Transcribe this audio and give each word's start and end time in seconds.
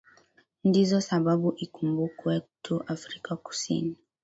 ndizo 0.67 0.97
sababu 1.09 1.49
ikumbukwe 1.65 2.33
tu 2.63 2.75
afrika 2.95 3.31
kusini 3.45 3.93